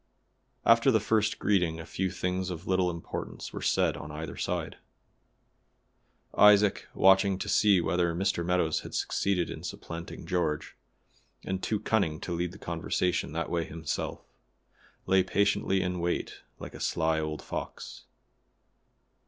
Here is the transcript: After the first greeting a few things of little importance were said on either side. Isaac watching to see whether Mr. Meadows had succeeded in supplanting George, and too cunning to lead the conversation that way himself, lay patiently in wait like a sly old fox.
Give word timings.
After 0.65 0.89
the 0.89 0.99
first 0.99 1.37
greeting 1.37 1.79
a 1.79 1.85
few 1.85 2.09
things 2.09 2.49
of 2.49 2.65
little 2.65 2.89
importance 2.89 3.53
were 3.53 3.61
said 3.61 3.95
on 3.95 4.09
either 4.09 4.35
side. 4.35 4.77
Isaac 6.35 6.87
watching 6.95 7.37
to 7.37 7.47
see 7.47 7.79
whether 7.79 8.15
Mr. 8.15 8.43
Meadows 8.43 8.79
had 8.79 8.95
succeeded 8.95 9.51
in 9.51 9.61
supplanting 9.61 10.25
George, 10.25 10.75
and 11.45 11.61
too 11.61 11.79
cunning 11.79 12.19
to 12.21 12.33
lead 12.33 12.51
the 12.51 12.57
conversation 12.57 13.31
that 13.33 13.51
way 13.51 13.63
himself, 13.63 14.25
lay 15.05 15.21
patiently 15.21 15.83
in 15.83 15.99
wait 15.99 16.41
like 16.57 16.73
a 16.73 16.79
sly 16.79 17.19
old 17.19 17.43
fox. 17.43 18.05